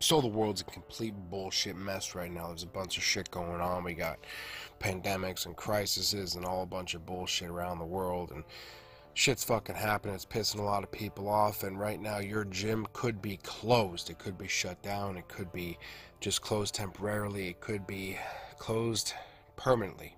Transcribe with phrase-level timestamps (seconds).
[0.00, 2.48] So the world's a complete bullshit mess right now.
[2.48, 3.82] There's a bunch of shit going on.
[3.82, 4.18] We got
[4.78, 8.44] pandemics and crises and all a bunch of bullshit around the world and
[9.14, 10.14] shit's fucking happening.
[10.14, 14.08] It's pissing a lot of people off and right now your gym could be closed.
[14.08, 15.16] It could be shut down.
[15.16, 15.76] It could be
[16.20, 17.48] just closed temporarily.
[17.48, 18.16] It could be
[18.56, 19.14] closed
[19.56, 20.16] permanently.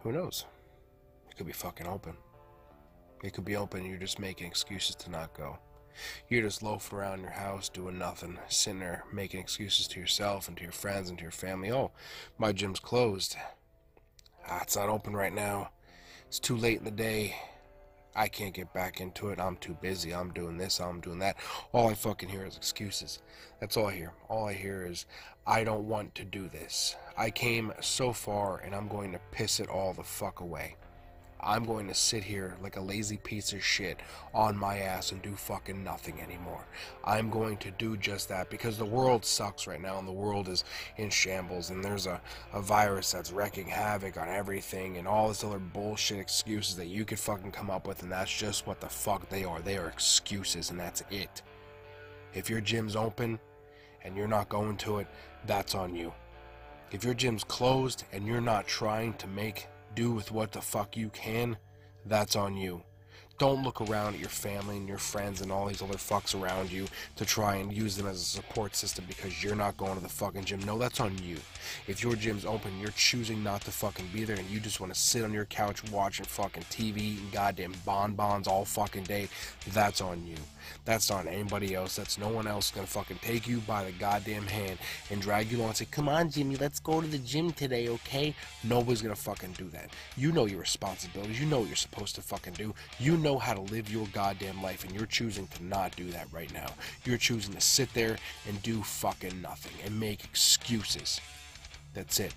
[0.00, 0.46] Who knows?
[1.28, 2.16] It could be fucking open.
[3.22, 5.58] It could be open you're just making excuses to not go.
[6.28, 10.56] You're just loafing around your house doing nothing, sitting there making excuses to yourself and
[10.56, 11.70] to your friends and to your family.
[11.70, 11.92] Oh,
[12.38, 13.36] my gym's closed.
[14.48, 15.70] Ah, it's not open right now.
[16.26, 17.36] It's too late in the day.
[18.16, 19.40] I can't get back into it.
[19.40, 20.14] I'm too busy.
[20.14, 20.80] I'm doing this.
[20.80, 21.36] I'm doing that.
[21.72, 23.20] All I fucking hear is excuses.
[23.60, 24.12] That's all I hear.
[24.28, 25.06] All I hear is,
[25.46, 26.96] I don't want to do this.
[27.16, 30.76] I came so far and I'm going to piss it all the fuck away.
[31.44, 34.00] I'm going to sit here like a lazy piece of shit
[34.32, 36.64] on my ass and do fucking nothing anymore.
[37.04, 40.48] I'm going to do just that because the world sucks right now and the world
[40.48, 40.64] is
[40.96, 42.18] in shambles and there's a,
[42.54, 47.04] a virus that's wrecking havoc on everything and all this other bullshit excuses that you
[47.04, 49.60] could fucking come up with and that's just what the fuck they are.
[49.60, 51.42] They are excuses and that's it.
[52.32, 53.38] If your gym's open
[54.02, 55.08] and you're not going to it,
[55.46, 56.10] that's on you.
[56.90, 60.96] If your gym's closed and you're not trying to make do with what the fuck
[60.96, 61.56] you can,
[62.06, 62.82] that's on you.
[63.36, 66.70] Don't look around at your family and your friends and all these other fucks around
[66.70, 70.02] you to try and use them as a support system because you're not going to
[70.02, 70.60] the fucking gym.
[70.60, 71.38] No, that's on you.
[71.88, 74.94] If your gym's open, you're choosing not to fucking be there and you just want
[74.94, 79.28] to sit on your couch watching fucking TV, eating goddamn bonbons all fucking day,
[79.72, 80.36] that's on you.
[80.84, 81.96] That's not anybody else.
[81.96, 84.78] That's no one else gonna fucking take you by the goddamn hand
[85.10, 87.88] and drag you along and say, Come on, Jimmy, let's go to the gym today,
[87.88, 88.34] okay?
[88.62, 89.90] Nobody's gonna fucking do that.
[90.16, 91.40] You know your responsibilities.
[91.40, 92.74] You know what you're supposed to fucking do.
[92.98, 96.26] You know how to live your goddamn life, and you're choosing to not do that
[96.32, 96.68] right now.
[97.04, 98.16] You're choosing to sit there
[98.48, 101.20] and do fucking nothing and make excuses.
[101.94, 102.34] That's it.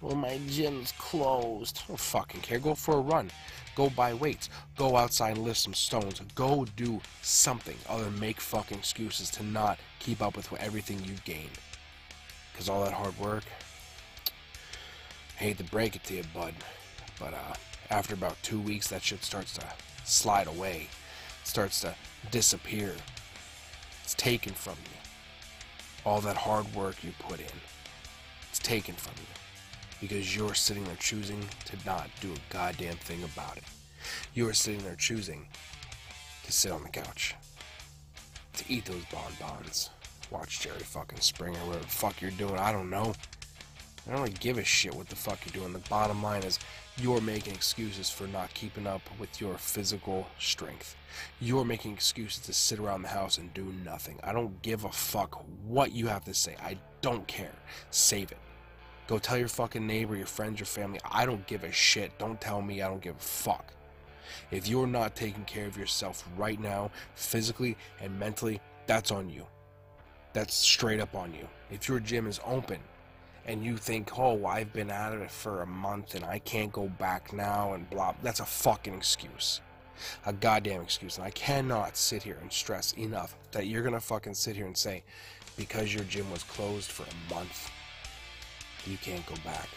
[0.00, 1.80] Well, my gym's closed.
[1.84, 2.58] I don't fucking care.
[2.58, 3.30] Go for a run.
[3.74, 4.50] Go buy weights.
[4.76, 6.20] Go outside and lift some stones.
[6.34, 11.24] Go do something other than make fucking excuses to not keep up with everything you've
[11.24, 11.58] gained.
[12.52, 13.44] Because all that hard work,
[15.40, 16.54] I hate to break it to you, bud,
[17.18, 17.54] but uh,
[17.90, 19.64] after about two weeks, that shit starts to
[20.04, 20.88] slide away.
[21.42, 21.94] It starts to
[22.30, 22.94] disappear.
[24.04, 24.98] It's taken from you.
[26.04, 27.46] All that hard work you put in,
[28.50, 29.41] it's taken from you
[30.02, 33.62] because you're sitting there choosing to not do a goddamn thing about it.
[34.34, 35.46] You are sitting there choosing
[36.44, 37.36] to sit on the couch,
[38.54, 39.90] to eat those bonbons,
[40.28, 42.58] watch Jerry fucking Springer, whatever the fuck you're doing.
[42.58, 43.14] I don't know.
[44.04, 45.72] I don't really give a shit what the fuck you're doing.
[45.72, 46.58] The bottom line is
[46.98, 50.96] you're making excuses for not keeping up with your physical strength.
[51.40, 54.18] You're making excuses to sit around the house and do nothing.
[54.24, 56.56] I don't give a fuck what you have to say.
[56.60, 57.54] I don't care.
[57.92, 58.38] Save it.
[59.12, 60.98] Go tell your fucking neighbor, your friends, your family.
[61.04, 62.18] I don't give a shit.
[62.18, 63.74] Don't tell me I don't give a fuck.
[64.50, 69.44] If you're not taking care of yourself right now, physically and mentally, that's on you.
[70.32, 71.46] That's straight up on you.
[71.70, 72.78] If your gym is open
[73.44, 76.88] and you think, oh, I've been at it for a month and I can't go
[76.88, 79.60] back now and blah, that's a fucking excuse.
[80.24, 81.18] A goddamn excuse.
[81.18, 84.78] And I cannot sit here and stress enough that you're gonna fucking sit here and
[84.78, 85.04] say,
[85.58, 87.70] because your gym was closed for a month,
[88.86, 89.68] you can't go back.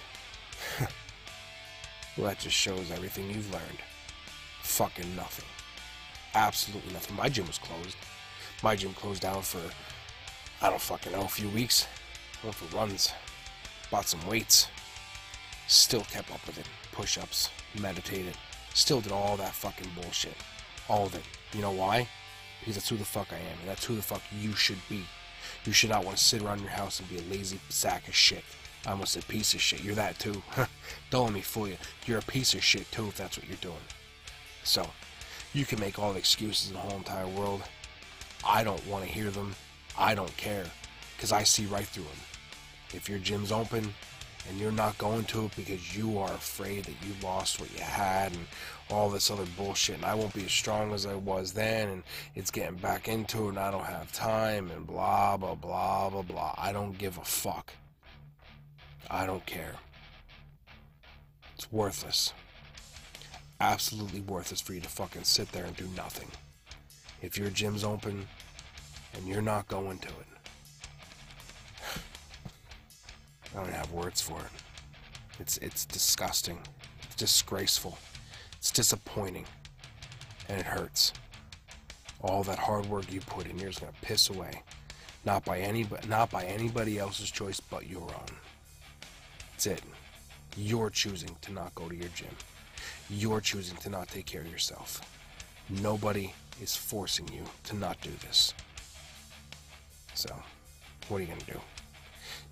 [2.17, 3.79] well, that just shows everything you've learned.
[4.63, 5.45] Fucking nothing.
[6.33, 7.16] Absolutely nothing.
[7.16, 7.95] My gym was closed.
[8.63, 9.61] My gym closed down for,
[10.61, 11.88] I don't fucking know, a few weeks.
[12.43, 13.13] Went for runs.
[13.91, 14.67] Bought some weights.
[15.67, 16.67] Still kept up with it.
[16.91, 17.49] Push ups.
[17.79, 18.35] Meditated.
[18.73, 20.35] Still did all that fucking bullshit.
[20.89, 21.23] All of it.
[21.53, 22.07] You know why?
[22.59, 23.59] Because that's who the fuck I am.
[23.59, 25.03] And that's who the fuck you should be.
[25.66, 28.16] You should not want to sit around your house and be a lazy sack of
[28.16, 28.43] shit.
[28.85, 29.84] I almost said piece of shit.
[29.84, 30.41] You're that too.
[31.09, 31.78] Don't let me fool you.
[32.06, 33.75] You're a piece of shit too if that's what you're doing.
[34.64, 34.87] So,
[35.53, 37.64] you can make all the excuses in the whole entire world.
[38.46, 39.55] I don't want to hear them.
[39.97, 40.66] I don't care.
[41.16, 42.11] Because I see right through them.
[42.93, 43.93] If your gym's open
[44.47, 47.84] and you're not going to it because you are afraid that you lost what you
[47.84, 48.46] had and
[48.91, 52.03] all this other bullshit and I won't be as strong as I was then and
[52.35, 56.22] it's getting back into it and I don't have time and blah blah blah blah
[56.22, 56.53] blah.
[56.58, 57.73] I don't give a fuck.
[59.09, 59.75] I don't care.
[61.55, 62.34] It's worthless.
[63.61, 66.28] Absolutely worthless for you to fucking sit there and do nothing.
[67.22, 68.28] If your gym's open
[69.13, 70.28] and you're not going to it,
[73.55, 74.52] I don't have words for it.
[75.40, 76.59] It's it's disgusting.
[77.03, 77.97] It's disgraceful.
[78.58, 79.46] It's disappointing.
[80.49, 81.13] And it hurts.
[82.22, 84.63] All that hard work you put in, you're just gonna piss away.
[85.25, 88.37] Not by any not by anybody else's choice but your own.
[89.55, 89.81] That's it.
[90.57, 92.35] You're choosing to not go to your gym.
[93.09, 94.99] You're choosing to not take care of yourself.
[95.69, 98.53] Nobody is forcing you to not do this.
[100.13, 100.29] So,
[101.07, 101.59] what are you going to do?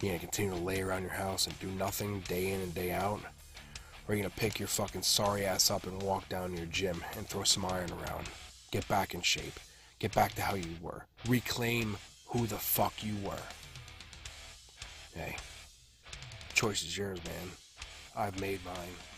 [0.01, 2.73] You going to continue to lay around your house and do nothing day in and
[2.73, 3.19] day out?
[3.19, 6.57] Or are you going to pick your fucking sorry ass up and walk down to
[6.57, 8.29] your gym and throw some iron around?
[8.71, 9.59] Get back in shape.
[9.99, 11.05] Get back to how you were.
[11.27, 11.97] Reclaim
[12.27, 13.35] who the fuck you were.
[15.13, 15.35] Hey,
[16.53, 17.51] choice is yours, man.
[18.15, 19.12] I've made mine.